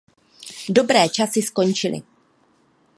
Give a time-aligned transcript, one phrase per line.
[0.77, 1.99] Dobré časy skončily.